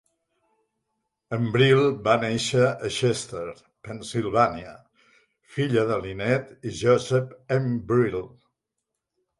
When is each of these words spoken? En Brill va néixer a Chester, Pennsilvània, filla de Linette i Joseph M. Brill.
En 1.37 1.43
Brill 1.55 1.81
va 2.07 2.15
néixer 2.23 2.63
a 2.87 2.91
Chester, 2.95 3.43
Pennsilvània, 3.89 4.75
filla 5.59 5.85
de 5.93 6.01
Linette 6.09 6.61
i 6.73 6.77
Joseph 6.83 7.39
M. 7.63 7.73
Brill. 7.93 8.23